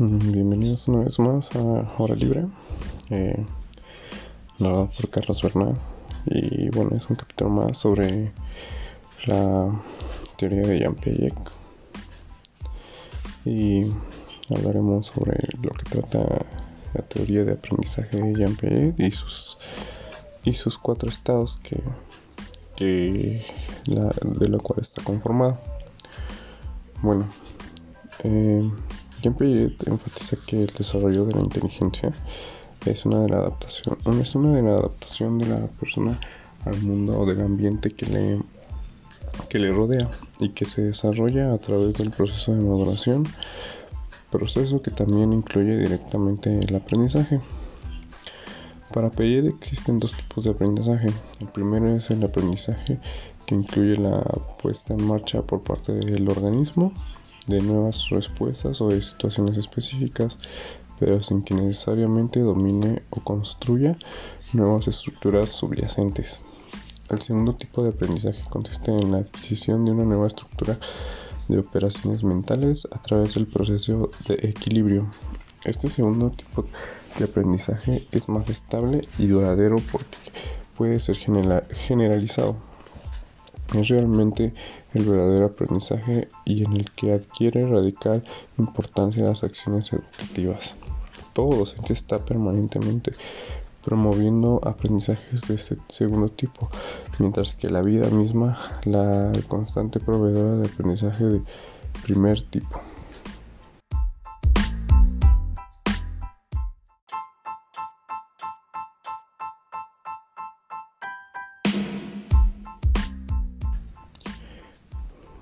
Bienvenidos 0.00 0.86
una 0.86 1.02
vez 1.02 1.18
más 1.18 1.50
a 1.56 1.60
Hora 1.98 2.14
Libre, 2.14 2.46
eh, 3.10 3.44
narrado 4.60 4.90
por 4.96 5.10
Carlos 5.10 5.42
Bernal. 5.42 5.74
Y 6.26 6.68
bueno, 6.68 6.96
es 6.96 7.10
un 7.10 7.16
capítulo 7.16 7.50
más 7.50 7.78
sobre 7.78 8.30
la 9.26 9.72
teoría 10.36 10.60
de 10.60 10.78
Jean 10.78 10.94
Piaget. 10.94 11.34
Y 13.44 13.90
hablaremos 14.54 15.08
sobre 15.08 15.36
lo 15.60 15.70
que 15.70 15.90
trata 15.90 16.46
la 16.94 17.02
teoría 17.02 17.42
de 17.42 17.54
aprendizaje 17.54 18.22
de 18.22 18.34
Jean 18.36 18.54
Piaget 18.54 19.00
y 19.00 19.10
sus, 19.10 19.58
y 20.44 20.54
sus 20.54 20.78
cuatro 20.78 21.08
estados 21.08 21.58
que, 21.64 21.82
que 22.76 23.44
de 23.84 24.48
lo 24.48 24.60
cual 24.60 24.78
está 24.80 25.02
conformado. 25.02 25.58
Bueno, 27.02 27.26
eh, 28.22 28.70
Piaget 29.22 29.86
enfatiza 29.88 30.36
que 30.46 30.60
el 30.62 30.66
desarrollo 30.68 31.24
de 31.24 31.34
la 31.34 31.40
inteligencia 31.40 32.12
es 32.86 33.04
una 33.04 33.20
de 33.20 33.28
la 33.28 33.38
adaptación, 33.38 33.98
es 34.20 34.34
una 34.34 34.52
de 34.52 34.62
la 34.62 34.70
adaptación 34.76 35.38
de 35.38 35.46
la 35.46 35.66
persona 35.66 36.18
al 36.64 36.80
mundo 36.82 37.18
o 37.18 37.26
del 37.26 37.40
ambiente 37.40 37.90
que 37.90 38.06
le, 38.06 38.42
que 39.48 39.58
le 39.58 39.72
rodea 39.72 40.08
y 40.38 40.50
que 40.50 40.64
se 40.64 40.82
desarrolla 40.82 41.52
a 41.52 41.58
través 41.58 41.94
del 41.94 42.10
proceso 42.10 42.54
de 42.54 42.62
maduración, 42.62 43.24
proceso 44.30 44.82
que 44.82 44.90
también 44.90 45.32
incluye 45.32 45.76
directamente 45.76 46.56
el 46.58 46.76
aprendizaje. 46.76 47.40
Para 48.92 49.10
Piaget 49.10 49.46
existen 49.46 49.98
dos 49.98 50.14
tipos 50.14 50.44
de 50.44 50.50
aprendizaje. 50.50 51.08
El 51.40 51.48
primero 51.48 51.94
es 51.96 52.10
el 52.10 52.24
aprendizaje 52.24 52.98
que 53.46 53.54
incluye 53.54 53.96
la 53.96 54.20
puesta 54.62 54.94
en 54.94 55.06
marcha 55.06 55.42
por 55.42 55.62
parte 55.62 55.92
del 55.92 56.28
organismo 56.28 56.92
de 57.48 57.60
nuevas 57.60 58.08
respuestas 58.10 58.80
o 58.80 58.88
de 58.88 59.02
situaciones 59.02 59.58
específicas, 59.58 60.38
pero 60.98 61.22
sin 61.22 61.42
que 61.42 61.54
necesariamente 61.54 62.40
domine 62.40 63.02
o 63.10 63.20
construya 63.20 63.96
nuevas 64.52 64.86
estructuras 64.88 65.50
subyacentes. 65.50 66.40
El 67.10 67.22
segundo 67.22 67.54
tipo 67.54 67.82
de 67.82 67.90
aprendizaje 67.90 68.42
consiste 68.50 68.90
en 68.90 69.12
la 69.12 69.18
adquisición 69.18 69.84
de 69.84 69.92
una 69.92 70.04
nueva 70.04 70.26
estructura 70.26 70.78
de 71.48 71.58
operaciones 71.58 72.22
mentales 72.22 72.86
a 72.92 73.00
través 73.00 73.34
del 73.34 73.46
proceso 73.46 74.10
de 74.28 74.34
equilibrio. 74.42 75.10
Este 75.64 75.88
segundo 75.88 76.30
tipo 76.30 76.66
de 77.18 77.24
aprendizaje 77.24 78.06
es 78.12 78.28
más 78.28 78.48
estable 78.50 79.08
y 79.18 79.26
duradero 79.26 79.76
porque 79.90 80.18
puede 80.76 81.00
ser 81.00 81.16
generalizado 81.16 82.67
es 83.74 83.88
realmente 83.88 84.54
el 84.94 85.04
verdadero 85.04 85.46
aprendizaje 85.46 86.28
y 86.44 86.64
en 86.64 86.72
el 86.72 86.90
que 86.92 87.12
adquiere 87.12 87.66
radical 87.66 88.24
importancia 88.58 89.24
las 89.24 89.44
acciones 89.44 89.92
educativas. 89.92 90.76
Todo 91.32 91.56
docente 91.56 91.92
está 91.92 92.18
permanentemente 92.24 93.12
promoviendo 93.84 94.60
aprendizajes 94.64 95.48
de 95.48 95.54
este 95.54 95.78
segundo 95.88 96.28
tipo, 96.28 96.68
mientras 97.18 97.54
que 97.54 97.70
la 97.70 97.80
vida 97.80 98.08
misma 98.10 98.80
la 98.84 99.32
constante 99.48 100.00
proveedora 100.00 100.56
de 100.56 100.68
aprendizaje 100.68 101.24
de 101.24 101.42
primer 102.02 102.42
tipo. 102.42 102.80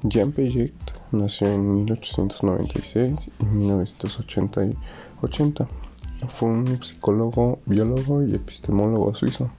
Jean 0.09 0.31
Piaget 0.31 0.73
nació 1.11 1.49
en 1.49 1.75
1896 1.75 3.29
y 3.41 3.45
1980. 3.45 5.67
Fue 6.29 6.49
un 6.49 6.83
psicólogo, 6.83 7.59
biólogo 7.67 8.23
y 8.23 8.35
epistemólogo 8.35 9.15
suizo. 9.17 9.51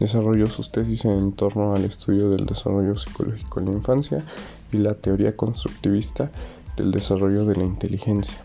Desarrolló 0.00 0.46
sus 0.46 0.72
tesis 0.72 1.04
en 1.04 1.32
torno 1.32 1.74
al 1.74 1.84
estudio 1.84 2.30
del 2.30 2.44
desarrollo 2.44 2.96
psicológico 2.96 3.60
en 3.60 3.66
la 3.66 3.72
infancia 3.72 4.24
y 4.72 4.78
la 4.78 4.94
teoría 4.94 5.36
constructivista 5.36 6.32
del 6.76 6.90
desarrollo 6.90 7.44
de 7.44 7.54
la 7.54 7.64
inteligencia. 7.64 8.38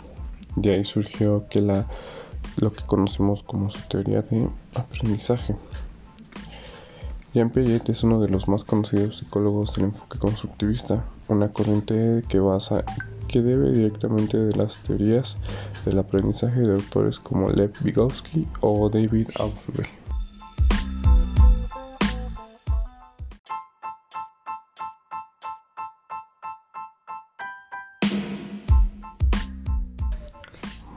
De 0.55 0.75
ahí 0.75 0.85
surgió 0.85 1.47
que 1.49 1.61
la, 1.61 1.87
lo 2.57 2.73
que 2.73 2.85
conocemos 2.85 3.41
como 3.41 3.71
su 3.71 3.79
teoría 3.87 4.21
de 4.21 4.47
aprendizaje. 4.75 5.55
Jean 7.31 7.51
Piaget 7.51 7.87
es 7.89 8.03
uno 8.03 8.19
de 8.19 8.27
los 8.27 8.47
más 8.47 8.63
conocidos 8.63 9.17
psicólogos 9.17 9.75
del 9.75 9.85
enfoque 9.85 10.17
constructivista, 10.17 11.05
una 11.27 11.49
corriente 11.49 12.23
que 12.27 12.39
basa 12.39 12.83
que 13.27 13.43
debe 13.43 13.71
directamente 13.71 14.37
de 14.37 14.55
las 14.55 14.79
teorías 14.79 15.37
del 15.85 15.99
aprendizaje 15.99 16.61
de 16.61 16.73
autores 16.73 17.19
como 17.19 17.51
Lev 17.51 17.71
Vygotsky 17.81 18.47
o 18.61 18.89
David 18.89 19.27
Ausubel. 19.35 19.85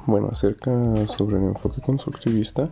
Bueno, 0.06 0.28
acerca 0.32 0.72
sobre 1.06 1.36
el 1.36 1.44
enfoque 1.44 1.80
constructivista, 1.80 2.70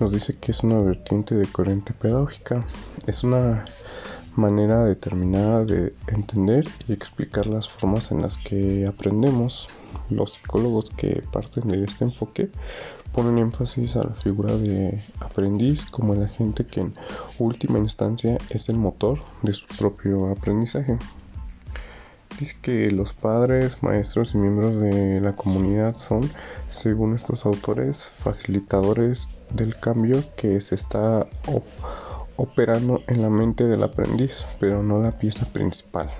nos 0.00 0.12
dice 0.12 0.36
que 0.36 0.52
es 0.52 0.62
una 0.62 0.78
vertiente 0.78 1.34
de 1.34 1.46
corriente 1.46 1.92
pedagógica. 1.92 2.64
Es 3.06 3.24
una 3.24 3.64
manera 4.36 4.84
determinada 4.84 5.64
de 5.64 5.94
entender 6.06 6.66
y 6.86 6.92
explicar 6.92 7.46
las 7.46 7.68
formas 7.68 8.12
en 8.12 8.22
las 8.22 8.38
que 8.38 8.86
aprendemos. 8.86 9.68
Los 10.10 10.34
psicólogos 10.34 10.90
que 10.90 11.22
parten 11.32 11.68
de 11.68 11.82
este 11.82 12.04
enfoque 12.04 12.50
ponen 13.12 13.38
énfasis 13.38 13.96
a 13.96 14.04
la 14.04 14.14
figura 14.14 14.54
de 14.56 15.00
aprendiz 15.20 15.86
como 15.86 16.14
el 16.14 16.22
agente 16.22 16.64
que 16.64 16.80
en 16.80 16.94
última 17.38 17.78
instancia 17.78 18.38
es 18.50 18.68
el 18.68 18.76
motor 18.76 19.18
de 19.42 19.52
su 19.52 19.66
propio 19.66 20.28
aprendizaje. 20.30 20.98
Que 22.62 22.92
los 22.92 23.14
padres, 23.14 23.82
maestros 23.82 24.32
y 24.32 24.38
miembros 24.38 24.80
de 24.80 25.20
la 25.20 25.34
comunidad 25.34 25.96
son, 25.96 26.20
según 26.70 27.16
estos 27.16 27.44
autores, 27.44 28.04
facilitadores 28.04 29.28
del 29.50 29.74
cambio 29.74 30.22
que 30.36 30.60
se 30.60 30.76
está 30.76 31.26
operando 32.36 33.02
en 33.08 33.22
la 33.22 33.28
mente 33.28 33.64
del 33.64 33.82
aprendiz, 33.82 34.46
pero 34.60 34.84
no 34.84 35.02
la 35.02 35.18
pieza 35.18 35.46
principal. 35.46 36.10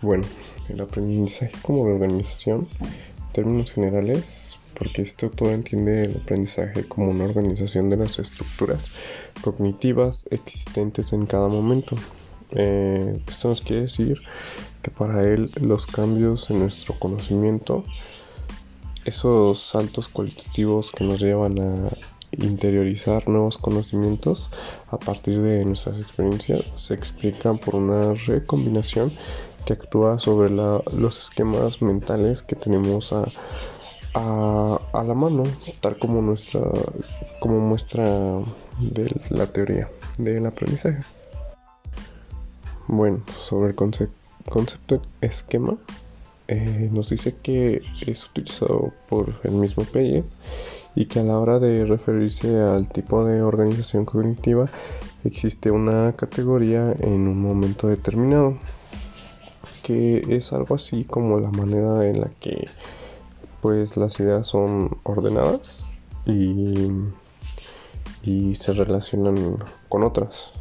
Bueno, 0.00 0.24
el 0.70 0.80
aprendizaje 0.80 1.52
como 1.60 1.82
organización 1.82 2.66
términos 3.32 3.72
generales, 3.72 4.58
porque 4.74 5.02
este 5.02 5.26
autor 5.26 5.48
entiende 5.48 6.02
el 6.02 6.16
aprendizaje 6.22 6.84
como 6.88 7.10
una 7.10 7.24
organización 7.24 7.90
de 7.90 7.98
las 7.98 8.18
estructuras 8.18 8.84
cognitivas 9.42 10.26
existentes 10.30 11.12
en 11.12 11.26
cada 11.26 11.48
momento. 11.48 11.96
Eh, 12.52 13.20
esto 13.28 13.48
nos 13.48 13.60
quiere 13.60 13.82
decir 13.82 14.18
que 14.82 14.90
para 14.90 15.22
él 15.22 15.50
los 15.60 15.86
cambios 15.86 16.50
en 16.50 16.60
nuestro 16.60 16.94
conocimiento, 16.94 17.84
esos 19.04 19.60
saltos 19.60 20.08
cualitativos 20.08 20.90
que 20.90 21.04
nos 21.04 21.20
llevan 21.20 21.58
a 21.60 21.90
interiorizar 22.32 23.28
nuevos 23.28 23.58
conocimientos 23.58 24.50
a 24.90 24.98
partir 24.98 25.40
de 25.40 25.64
nuestras 25.64 25.98
experiencias, 25.98 26.62
se 26.76 26.94
explican 26.94 27.58
por 27.58 27.74
una 27.74 28.14
recombinación 28.14 29.10
que 29.64 29.74
actúa 29.74 30.18
sobre 30.18 30.50
los 30.50 31.18
esquemas 31.18 31.82
mentales 31.82 32.42
que 32.42 32.56
tenemos 32.56 33.12
a, 33.12 33.24
a, 34.14 35.04
la 35.04 35.14
mano, 35.14 35.44
tal 35.80 35.98
como 35.98 36.20
nuestra 36.22 36.60
como 37.40 37.60
muestra 37.60 38.04
de 38.80 39.14
la 39.30 39.46
teoría 39.46 39.88
del 40.18 40.46
aprendizaje. 40.46 41.02
Bueno, 42.88 43.22
sobre 43.36 43.70
el 43.70 43.76
concepto, 43.76 44.14
concepto 44.48 45.02
esquema, 45.20 45.76
eh, 46.48 46.88
nos 46.90 47.10
dice 47.10 47.36
que 47.40 47.82
es 48.04 48.26
utilizado 48.26 48.92
por 49.08 49.34
el 49.44 49.52
mismo 49.52 49.84
Piaget 49.84 50.24
y 50.96 51.06
que 51.06 51.20
a 51.20 51.22
la 51.22 51.38
hora 51.38 51.60
de 51.60 51.84
referirse 51.84 52.60
al 52.60 52.88
tipo 52.88 53.24
de 53.24 53.42
organización 53.42 54.04
cognitiva 54.04 54.68
existe 55.24 55.70
una 55.70 56.14
categoría 56.16 56.92
en 56.98 57.28
un 57.28 57.40
momento 57.40 57.86
determinado 57.86 58.56
es 60.28 60.52
algo 60.52 60.74
así 60.74 61.04
como 61.04 61.40
la 61.40 61.50
manera 61.50 62.06
en 62.08 62.20
la 62.20 62.30
que 62.40 62.68
pues 63.60 63.96
las 63.96 64.18
ideas 64.20 64.46
son 64.46 64.98
ordenadas 65.02 65.86
y, 66.26 66.90
y 68.22 68.54
se 68.54 68.72
relacionan 68.72 69.58
con 69.88 70.02
otras. 70.02 70.52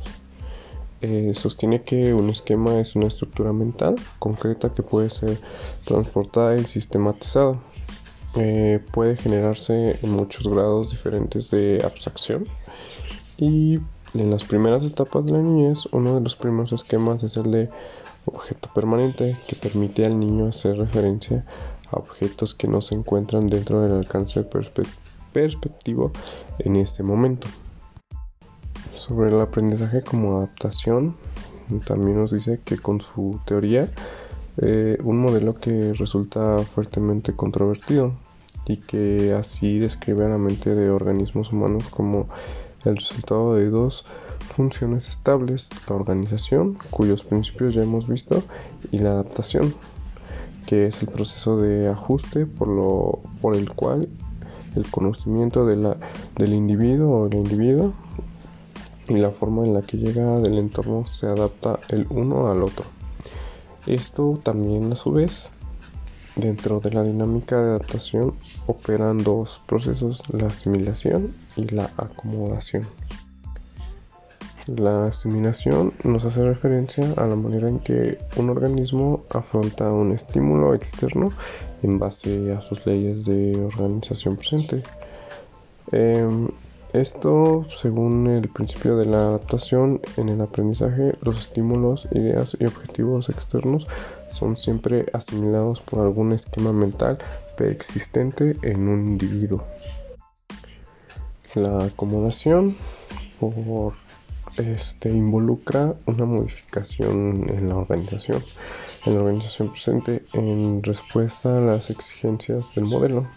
Eh, 1.02 1.32
sostiene 1.34 1.84
que 1.84 2.14
un 2.14 2.30
esquema 2.30 2.78
es 2.80 2.98
una 2.98 3.08
estructura 3.08 3.54
mental 3.54 3.96
concreta 4.20 4.74
que 4.74 4.84
puede 4.84 5.10
ser 5.10 5.40
transportada 5.86 6.58
y 6.58 6.66
sistematizada. 6.66 7.58
eh, 8.36 8.80
puede 8.92 9.16
generarse 9.16 9.98
en 10.04 10.12
muchos 10.12 10.46
grados 10.48 10.92
diferentes 10.92 11.50
de 11.52 11.82
abstracción 11.84 12.46
y 13.38 13.80
en 14.14 14.30
las 14.30 14.44
primeras 14.44 14.84
etapas 14.84 15.26
de 15.26 15.32
la 15.32 15.40
niñez 15.40 15.88
uno 15.92 16.16
de 16.16 16.22
los 16.22 16.36
primeros 16.36 16.72
esquemas 16.74 17.24
es 17.24 17.38
el 17.38 17.50
de 17.52 17.70
objeto 18.30 18.70
permanente 18.74 19.38
que 19.48 19.56
permite 19.56 20.06
al 20.06 20.20
niño 20.20 20.48
hacer 20.48 20.78
referencia 20.78 21.44
a 21.92 21.98
objetos 21.98 22.56
que 22.56 22.68
no 22.68 22.82
se 22.82 22.96
encuentran 22.96 23.48
dentro 23.48 23.82
del 23.82 23.94
alcance 23.94 24.44
perspectivo 25.34 26.12
en 26.60 26.76
este 26.76 27.04
momento. 27.04 27.48
Sobre 28.94 29.30
el 29.30 29.42
aprendizaje 29.42 30.02
como 30.02 30.38
adaptación, 30.38 31.16
también 31.86 32.18
nos 32.18 32.32
dice 32.32 32.60
que 32.64 32.78
con 32.78 33.02
su 33.02 33.40
teoría, 33.46 33.90
eh, 34.58 34.98
un 35.04 35.20
modelo 35.20 35.56
que 35.56 35.94
resulta 35.94 36.58
fuertemente 36.60 37.34
controvertido 37.34 38.14
y 38.68 38.78
que 38.78 39.34
así 39.34 39.80
describe 39.80 40.26
a 40.26 40.30
la 40.30 40.38
mente 40.38 40.76
de 40.76 40.90
organismos 40.90 41.52
humanos 41.52 41.88
como 41.90 42.28
el 42.86 42.98
resultado 42.98 43.56
de 43.56 43.70
dos 43.70 44.06
funciones 44.56 45.08
estables, 45.08 45.70
la 45.88 45.96
organización, 45.96 46.78
cuyos 46.92 47.24
principios 47.24 47.74
ya 47.76 47.84
hemos 47.84 48.08
visto, 48.08 48.44
y 48.92 49.00
la 49.00 49.12
adaptación, 49.12 49.74
que 50.66 50.88
es 50.88 51.02
el 51.02 51.10
proceso 51.10 51.58
de 51.58 51.90
ajuste 51.90 52.46
por, 52.46 52.68
lo, 52.68 53.20
por 53.42 53.56
el 53.56 53.72
cual 53.74 54.08
el 54.76 54.88
conocimiento 54.90 55.66
de 55.66 55.76
la, 55.76 55.98
del 56.38 56.54
individuo 56.54 57.22
o 57.22 57.28
el 57.28 57.36
individuo 57.36 57.94
y 59.08 59.16
la 59.16 59.32
forma 59.32 59.66
en 59.66 59.74
la 59.74 59.82
que 59.82 59.98
llega 59.98 60.40
del 60.40 60.60
entorno 60.60 61.06
se 61.08 61.26
adapta 61.26 61.80
el 61.90 62.06
uno 62.10 62.52
al 62.52 62.62
otro. 62.62 62.86
Esto 63.88 64.40
también 64.44 64.92
a 64.94 64.96
su 64.96 65.12
vez 65.12 65.52
dentro 66.40 66.80
de 66.80 66.92
la 66.92 67.04
dinámica 67.04 67.62
de 67.62 67.70
adaptación 67.70 68.34
operan 68.68 69.18
dos 69.18 69.62
procesos, 69.66 70.22
la 70.30 70.48
asimilación 70.48 71.34
y 71.56 71.64
la 71.76 71.90
acomodación. 71.98 72.88
La 74.68 75.06
asimilación 75.06 75.94
nos 76.04 76.26
hace 76.26 76.44
referencia 76.44 77.04
a 77.18 77.26
la 77.26 77.36
manera 77.36 77.70
en 77.70 77.80
que 77.80 78.20
un 78.36 78.50
organismo 78.50 79.24
afronta 79.32 79.92
un 79.92 80.12
estímulo 80.12 80.76
externo 80.76 81.32
en 81.82 81.98
base 81.98 82.54
a 82.54 82.62
sus 82.62 82.86
leyes 82.86 83.26
de 83.26 83.60
organización 83.60 84.38
presente. 84.38 84.84
Em, 85.92 86.50
esto, 86.94 87.66
según 87.70 88.28
el 88.28 88.50
principio 88.50 88.98
de 88.98 89.06
la 89.06 89.28
adaptación 89.28 90.02
en 90.18 90.30
el 90.30 90.42
aprendizaje, 90.42 91.14
los 91.22 91.40
estímulos, 91.40 92.08
ideas 92.12 92.58
y 92.60 92.66
objetivos 92.66 93.30
externos 93.30 93.88
son 94.30 94.58
siempre 94.58 95.06
asimilados 95.14 95.82
por 95.82 96.00
algún 96.00 96.34
esquema 96.34 96.74
mental 96.74 97.20
preexistente 97.58 98.56
en 98.64 98.88
un 98.88 99.06
individuo. 99.06 99.64
La 101.54 101.86
acomodación 101.86 102.76
por 103.40 103.94
este 104.58 105.10
involucra 105.10 105.96
una 106.06 106.26
modificación 106.26 107.50
en 107.50 107.70
la 107.70 107.76
organización, 107.76 108.44
en 109.06 109.14
la 109.14 109.22
organización 109.22 109.70
presente 109.72 110.24
en 110.34 110.82
respuesta 110.84 111.58
a 111.58 111.62
las 111.62 111.90
exigencias 111.90 112.74
del 112.76 112.86
modelo. 112.86 113.28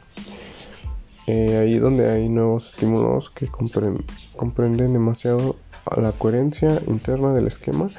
Ahí 1.27 1.79
donde 1.79 2.11
hay 2.11 2.29
nuevos 2.29 2.71
estímulos 2.71 3.31
que 3.31 3.49
comprenden 3.49 4.93
demasiado 4.93 5.57
la 5.97 6.13
coherencia 6.13 6.83
interna 6.87 7.33
del 7.33 7.47
esquema, 7.47 7.91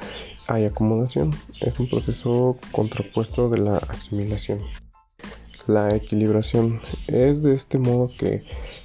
hay 0.46 0.66
acomodación. 0.66 1.32
Es 1.60 1.78
un 1.78 1.88
proceso 1.88 2.58
contrapuesto 2.72 3.48
de 3.48 3.58
la 3.58 3.78
asimilación. 3.78 4.60
La 5.66 5.94
equilibración 5.94 6.82
es 7.06 7.42
de 7.42 7.54
este 7.54 7.78
modo 7.78 8.10
que 8.18 8.44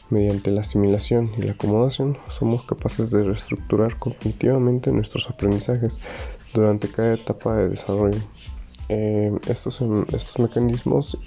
mediante 0.10 0.52
la 0.52 0.62
asimilación 0.62 1.32
y 1.38 1.42
la 1.42 1.52
acomodación 1.52 2.18
somos 2.30 2.64
capaces 2.64 3.12
de 3.12 3.24
reestructurar 3.24 4.00
cognitivamente 4.00 4.92
nuestros 4.92 5.30
aprendizajes 5.30 6.00
durante 6.54 6.88
cada 6.88 7.16
etapa 7.16 7.58
de 7.58 7.70
desarrollo. 7.70 8.20
Eh, 8.88 9.32
estos, 9.48 9.82
estos 10.14 10.40
mecanismos 10.40 11.18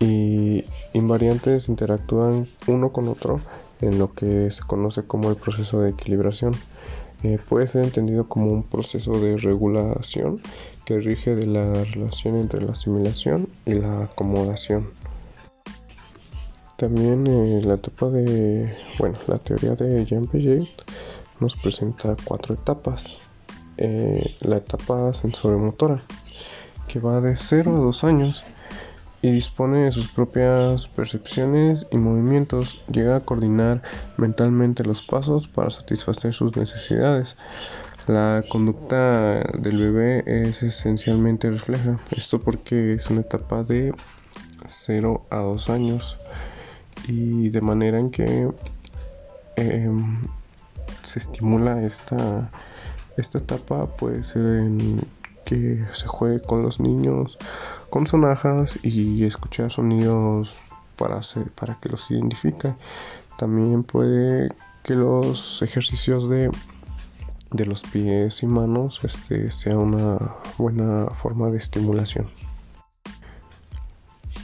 y 0.00 0.64
invariantes 0.92 1.68
interactúan 1.68 2.46
uno 2.66 2.92
con 2.92 3.08
otro 3.08 3.40
en 3.80 3.98
lo 3.98 4.12
que 4.12 4.50
se 4.50 4.62
conoce 4.62 5.04
como 5.04 5.30
el 5.30 5.36
proceso 5.36 5.80
de 5.80 5.90
equilibración. 5.90 6.52
Eh, 7.22 7.38
puede 7.48 7.66
ser 7.66 7.84
entendido 7.84 8.28
como 8.28 8.52
un 8.52 8.62
proceso 8.62 9.12
de 9.18 9.36
regulación 9.38 10.40
que 10.84 10.98
rige 10.98 11.34
de 11.34 11.46
la 11.46 11.72
relación 11.84 12.36
entre 12.36 12.62
la 12.62 12.72
asimilación 12.72 13.48
y 13.64 13.74
la 13.74 14.04
acomodación. 14.04 14.88
También 16.76 17.26
eh, 17.26 17.62
la 17.64 17.74
etapa 17.74 18.10
de, 18.10 18.76
bueno, 18.98 19.16
la 19.28 19.38
teoría 19.38 19.74
de 19.74 20.04
Jean 20.04 20.26
Piaget 20.26 20.68
nos 21.40 21.56
presenta 21.56 22.14
cuatro 22.24 22.54
etapas. 22.54 23.16
Eh, 23.78 24.36
la 24.40 24.58
etapa 24.58 25.12
sensorimotora, 25.12 26.02
que 26.86 26.98
va 26.98 27.20
de 27.20 27.36
0 27.36 27.76
a 27.76 27.78
2 27.78 28.04
años 28.04 28.44
y 29.26 29.32
dispone 29.32 29.86
de 29.86 29.92
sus 29.92 30.06
propias 30.12 30.86
percepciones 30.86 31.88
y 31.90 31.96
movimientos. 31.96 32.80
Llega 32.86 33.16
a 33.16 33.20
coordinar 33.20 33.82
mentalmente 34.16 34.84
los 34.84 35.02
pasos 35.02 35.48
para 35.48 35.70
satisfacer 35.70 36.32
sus 36.32 36.56
necesidades. 36.56 37.36
La 38.06 38.44
conducta 38.48 39.40
del 39.58 39.78
bebé 39.78 40.22
es 40.26 40.62
esencialmente 40.62 41.50
refleja. 41.50 41.98
Esto 42.12 42.38
porque 42.38 42.92
es 42.92 43.10
una 43.10 43.22
etapa 43.22 43.64
de 43.64 43.92
0 44.68 45.26
a 45.30 45.38
2 45.38 45.70
años 45.70 46.16
y 47.08 47.48
de 47.48 47.60
manera 47.60 47.98
en 47.98 48.10
que 48.12 48.48
em, 49.56 50.20
se 51.02 51.18
estimula 51.18 51.82
esta, 51.82 52.48
esta 53.16 53.38
etapa 53.38 53.86
puede 53.96 54.22
que 55.44 55.84
se 55.94 56.06
juegue 56.06 56.40
con 56.42 56.62
los 56.62 56.78
niños 56.78 57.38
con 57.90 58.06
sonajas 58.06 58.78
y 58.82 59.24
escuchar 59.24 59.70
sonidos 59.70 60.56
para, 60.96 61.20
para 61.54 61.78
que 61.80 61.88
los 61.88 62.10
identifique. 62.10 62.74
También 63.38 63.84
puede 63.84 64.50
que 64.82 64.94
los 64.94 65.60
ejercicios 65.62 66.28
de, 66.28 66.50
de 67.50 67.64
los 67.64 67.82
pies 67.82 68.42
y 68.42 68.46
manos 68.46 69.00
este, 69.02 69.50
sea 69.50 69.76
una 69.76 70.18
buena 70.58 71.06
forma 71.10 71.50
de 71.50 71.58
estimulación. 71.58 72.26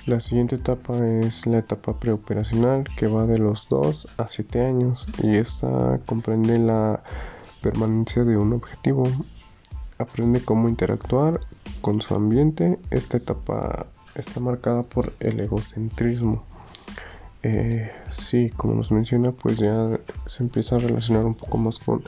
La 0.05 0.19
siguiente 0.19 0.57
etapa 0.57 0.99
es 1.07 1.47
la 1.47 1.59
etapa 1.59 2.00
preoperacional 2.00 2.85
que 2.97 3.07
va 3.07 3.25
de 3.25 3.38
los 3.38 3.69
2 3.69 4.09
a 4.16 4.26
7 4.26 4.66
años 4.66 5.07
y 5.23 5.37
esta 5.37 6.00
comprende 6.07 6.59
la 6.59 7.05
permanencia 7.62 8.25
de 8.25 8.37
un 8.37 8.52
objetivo. 8.52 9.05
Aprende 10.02 10.44
cómo 10.44 10.68
interactuar 10.68 11.40
con 11.80 12.00
su 12.00 12.14
ambiente. 12.14 12.78
Esta 12.90 13.16
etapa 13.16 13.87
está 14.14 14.40
marcada 14.40 14.82
por 14.82 15.12
el 15.21 15.40
egocentrismo. 15.40 16.44
Eh, 17.42 17.90
sí, 18.11 18.50
como 18.50 18.75
nos 18.75 18.92
menciona, 18.92 19.32
pues 19.32 19.59
ya 19.59 19.99
se 20.26 20.42
empieza 20.42 20.76
a 20.76 20.78
relacionar 20.78 21.25
un 21.25 21.35
poco 21.35 21.59
más 21.59 21.78
con, 21.78 22.02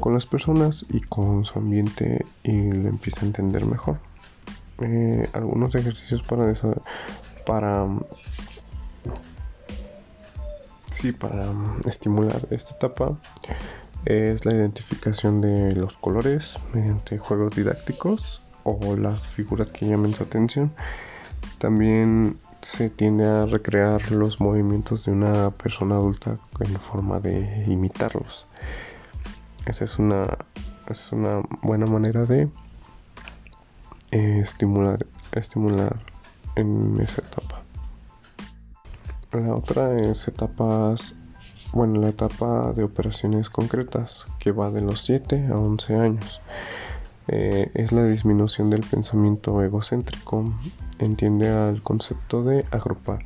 con 0.00 0.14
las 0.14 0.26
personas 0.26 0.84
y 0.88 1.00
con 1.00 1.44
su 1.44 1.58
ambiente 1.58 2.24
y 2.42 2.72
lo 2.72 2.88
empieza 2.88 3.22
a 3.22 3.26
entender 3.26 3.66
mejor. 3.66 3.98
Eh, 4.80 5.28
algunos 5.32 5.74
ejercicios 5.74 6.22
para 6.22 6.52
para 7.44 7.86
sí 10.92 11.10
para 11.12 11.52
estimular 11.84 12.40
esta 12.50 12.74
etapa 12.74 13.18
es 14.04 14.44
la 14.44 14.52
identificación 14.52 15.40
de 15.40 15.74
los 15.74 15.96
colores 15.98 16.56
mediante 16.72 17.18
juegos 17.18 17.54
didácticos 17.54 18.42
o 18.64 18.96
las 18.96 19.26
figuras 19.26 19.72
que 19.72 19.86
llamen 19.86 20.14
su 20.14 20.22
atención 20.22 20.72
también 21.58 22.38
se 22.62 22.90
tiende 22.90 23.24
a 23.24 23.46
recrear 23.46 24.10
los 24.10 24.40
movimientos 24.40 25.04
de 25.04 25.12
una 25.12 25.50
persona 25.50 25.96
adulta 25.96 26.38
en 26.60 26.76
forma 26.76 27.20
de 27.20 27.64
imitarlos 27.66 28.46
esa 29.66 29.84
es 29.84 29.98
una 29.98 30.26
es 30.90 31.12
una 31.12 31.42
buena 31.62 31.86
manera 31.86 32.24
de 32.24 32.48
eh, 34.10 34.40
estimular, 34.42 35.04
estimular 35.32 36.00
en 36.56 36.98
esa 37.00 37.20
etapa. 37.20 37.62
La 39.32 39.54
otra 39.54 40.00
es 40.00 40.26
etapas, 40.28 41.14
bueno, 41.72 42.00
la 42.00 42.08
etapa 42.08 42.72
de 42.72 42.84
operaciones 42.84 43.50
concretas 43.50 44.26
que 44.38 44.52
va 44.52 44.70
de 44.70 44.80
los 44.80 45.02
7 45.02 45.48
a 45.50 45.58
11 45.58 45.94
años. 45.96 46.40
Eh, 47.28 47.70
es 47.74 47.92
la 47.92 48.04
disminución 48.06 48.70
del 48.70 48.80
pensamiento 48.80 49.62
egocéntrico. 49.62 50.52
Entiende 50.98 51.48
al 51.48 51.82
concepto 51.82 52.42
de 52.42 52.64
agrupar. 52.70 53.24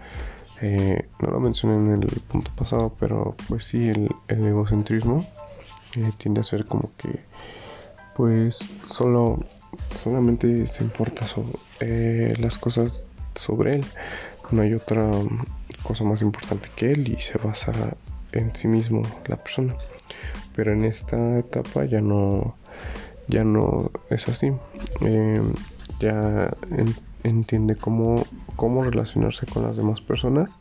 Eh, 0.61 1.09
no 1.21 1.31
lo 1.31 1.41
mencioné 1.41 1.75
en 1.75 2.03
el 2.03 2.21
punto 2.29 2.51
pasado, 2.57 2.93
pero 2.99 3.35
pues 3.49 3.65
sí, 3.65 3.89
el, 3.89 4.09
egocentrismo 4.29 5.27
tiende 6.19 6.41
a 6.41 6.45
ser 6.45 6.67
como 6.67 6.91
que, 6.97 7.21
pues, 8.15 8.71
solo 8.87 9.41
solamente 9.97 10.67
se 10.67 10.85
importa 10.85 11.27
sobre 11.27 11.53
eh, 11.81 12.35
las 12.39 12.59
cosas 12.59 13.05
sobre 13.35 13.77
él, 13.77 13.85
no 14.51 14.63
hay 14.63 14.75
otra 14.75 15.11
cosa 15.83 16.05
más 16.05 16.23
importante 16.23 16.69
que 16.77 16.93
él 16.93 17.09
y 17.09 17.21
se 17.21 17.39
basa 17.39 17.73
en 18.33 18.55
sí 18.55 18.69
mismo 18.69 19.03
la 19.27 19.37
persona. 19.37 19.75
Pero 20.55 20.73
en 20.73 20.85
esta 20.85 21.39
etapa 21.39 21.85
ya 21.85 22.01
no, 22.01 22.57
ya 23.29 23.45
no 23.45 23.91
es 24.11 24.29
así. 24.29 24.53
Em, 25.01 25.53
ya 26.01 26.53
entiende 27.23 27.77
cómo, 27.77 28.25
cómo 28.57 28.85
relacionarse 28.85 29.47
con 29.47 29.63
las 29.63 29.77
demás 29.77 30.01
personas 30.01 30.59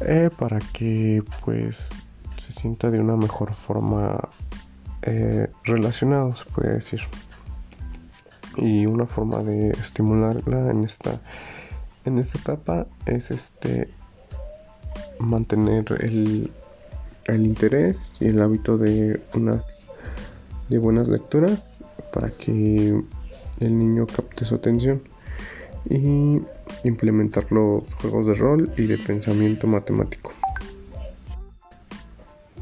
eh, 0.00 0.30
para 0.38 0.58
que 0.72 1.22
pues 1.44 1.90
se 2.36 2.52
sienta 2.52 2.90
de 2.90 3.00
una 3.00 3.16
mejor 3.16 3.54
forma 3.54 4.28
eh, 5.02 5.48
relacionado, 5.64 6.34
se 6.36 6.44
puede 6.46 6.74
decir. 6.74 7.00
Y 8.56 8.86
una 8.86 9.06
forma 9.06 9.42
de 9.42 9.70
estimularla 9.70 10.70
en 10.70 10.84
esta 10.84 11.20
en 12.04 12.18
esta 12.18 12.38
etapa 12.38 12.86
es 13.06 13.30
este 13.30 13.88
mantener 15.18 15.84
el, 16.00 16.52
el 17.26 17.44
interés 17.44 18.12
y 18.20 18.26
el 18.26 18.40
hábito 18.40 18.78
de 18.78 19.20
unas 19.34 19.66
de 20.68 20.78
buenas 20.78 21.08
lecturas 21.08 21.76
para 22.12 22.30
que 22.30 23.02
el 23.60 23.78
niño 23.78 24.06
capte 24.06 24.44
su 24.44 24.54
atención 24.54 25.02
y 25.88 26.40
implementar 26.84 27.50
los 27.52 27.92
juegos 27.94 28.26
de 28.26 28.34
rol 28.34 28.70
y 28.76 28.86
de 28.86 28.96
pensamiento 28.98 29.66
matemático. 29.66 30.32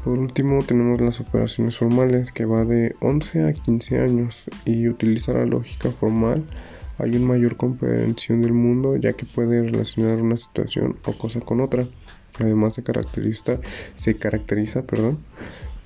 Por 0.03 0.19
último 0.19 0.59
tenemos 0.65 0.99
las 0.99 1.21
operaciones 1.21 1.77
formales 1.77 2.31
que 2.33 2.45
va 2.45 2.65
de 2.65 2.95
11 2.99 3.47
a 3.47 3.53
15 3.53 4.01
años 4.01 4.49
y 4.65 4.89
utiliza 4.89 5.33
la 5.33 5.45
lógica 5.45 5.89
formal 5.91 6.43
hay 6.99 7.15
una 7.15 7.25
mayor 7.25 7.57
comprensión 7.57 8.41
del 8.41 8.53
mundo 8.53 8.95
ya 8.97 9.13
que 9.13 9.25
puede 9.25 9.63
relacionar 9.63 10.21
una 10.21 10.37
situación 10.37 10.97
o 11.05 11.17
cosa 11.17 11.41
con 11.41 11.59
otra. 11.59 11.87
Además 12.39 12.73
se 12.73 12.83
caracteriza, 12.83 13.59
se 13.95 14.15
caracteriza 14.15 14.81
perdón, 14.83 15.19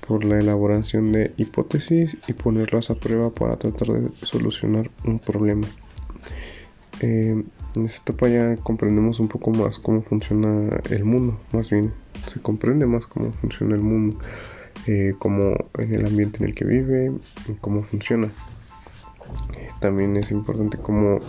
por 0.06 0.24
la 0.24 0.38
elaboración 0.38 1.12
de 1.12 1.32
hipótesis 1.36 2.16
y 2.26 2.32
ponerlas 2.32 2.90
a 2.90 2.94
prueba 2.94 3.30
para 3.30 3.56
tratar 3.56 3.88
de 3.88 4.12
solucionar 4.12 4.90
un 5.04 5.18
problema. 5.18 5.66
Eh, 7.00 7.44
en 7.76 7.84
esta 7.84 8.02
etapa 8.02 8.28
ya 8.28 8.56
comprendemos 8.56 9.20
un 9.20 9.28
poco 9.28 9.50
más 9.50 9.78
cómo 9.78 10.02
funciona 10.02 10.80
el 10.90 11.04
mundo, 11.04 11.38
más 11.52 11.70
bien 11.70 11.92
se 12.26 12.40
comprende 12.40 12.86
más 12.86 13.06
cómo 13.06 13.32
funciona 13.32 13.74
el 13.74 13.82
mundo, 13.82 14.18
eh, 14.86 15.14
cómo 15.18 15.54
en 15.78 15.94
el 15.94 16.06
ambiente 16.06 16.38
en 16.38 16.48
el 16.48 16.54
que 16.54 16.64
vive, 16.64 17.12
cómo 17.60 17.82
funciona. 17.82 18.30
también 19.80 20.16
es 20.16 20.30
importante 20.30 20.78
cómo, 20.78 21.20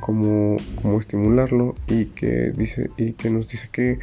cómo, 0.00 0.56
cómo 0.80 0.98
estimularlo 0.98 1.74
y 1.86 2.06
que 2.06 2.50
dice 2.50 2.90
y 2.96 3.12
que 3.12 3.30
nos 3.30 3.48
dice 3.48 3.68
que 3.70 3.98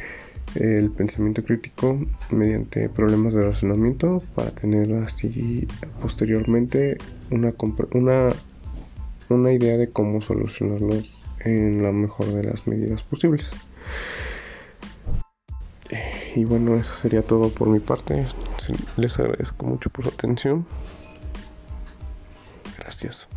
el 0.54 0.90
pensamiento 0.90 1.44
crítico 1.44 1.98
mediante 2.30 2.88
problemas 2.88 3.34
de 3.34 3.44
razonamiento 3.44 4.22
para 4.34 4.50
tener 4.52 4.92
así 4.94 5.66
posteriormente 6.00 6.96
una, 7.30 7.52
una, 7.92 8.28
una 9.28 9.52
idea 9.52 9.76
de 9.76 9.90
cómo 9.90 10.20
solucionarlos 10.20 11.18
en 11.40 11.82
la 11.82 11.92
mejor 11.92 12.26
de 12.26 12.44
las 12.44 12.66
medidas 12.66 13.02
posibles. 13.02 13.50
Y 16.34 16.44
bueno, 16.44 16.76
eso 16.76 16.94
sería 16.94 17.22
todo 17.22 17.48
por 17.48 17.68
mi 17.68 17.80
parte. 17.80 18.26
Les 18.96 19.18
agradezco 19.18 19.64
mucho 19.64 19.88
por 19.90 20.04
su 20.04 20.10
atención. 20.10 20.66
Gracias. 22.78 23.28